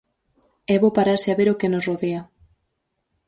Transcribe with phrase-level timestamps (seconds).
[0.73, 2.21] É bo pararse a ver o que nos rodea.